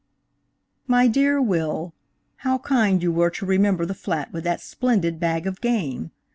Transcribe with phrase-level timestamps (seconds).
[0.87, 5.61] MY DEAR WILL:–HOW kind you were to remember the flat with that splendid bag of
[5.61, 6.09] game!